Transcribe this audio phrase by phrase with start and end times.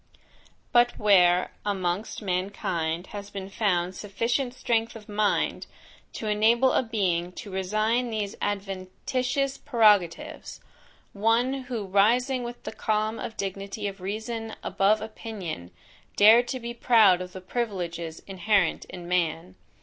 [0.71, 5.67] But, where, amongst mankind has been found sufficient strength of mind
[6.13, 10.59] to enable a being to resign these adventitious prerogatives;
[11.13, 15.69] one who rising with the calm dignity of reason above opinion,
[16.15, 19.53] dared to be proud of the privileges inherent in man?